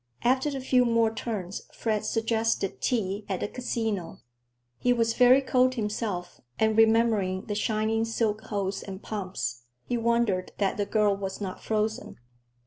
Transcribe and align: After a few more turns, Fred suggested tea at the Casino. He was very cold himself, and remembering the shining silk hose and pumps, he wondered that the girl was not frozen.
After 0.23 0.49
a 0.49 0.59
few 0.61 0.83
more 0.83 1.13
turns, 1.13 1.61
Fred 1.71 2.03
suggested 2.03 2.81
tea 2.81 3.23
at 3.29 3.41
the 3.41 3.47
Casino. 3.47 4.17
He 4.79 4.91
was 4.93 5.13
very 5.13 5.41
cold 5.43 5.75
himself, 5.75 6.41
and 6.57 6.75
remembering 6.75 7.45
the 7.45 7.53
shining 7.53 8.03
silk 8.05 8.41
hose 8.45 8.81
and 8.81 9.03
pumps, 9.03 9.61
he 9.83 9.97
wondered 9.97 10.53
that 10.57 10.77
the 10.77 10.87
girl 10.87 11.15
was 11.15 11.39
not 11.39 11.61
frozen. 11.61 12.15